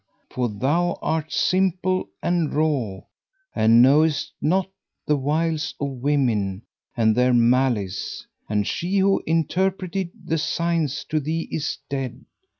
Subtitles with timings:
[0.31, 2.99] for thou art simple and raw
[3.53, 4.67] and knowest not
[5.05, 6.63] the wiles of women
[6.97, 12.25] and their malice, and she who interpreted the signs to thee is dead.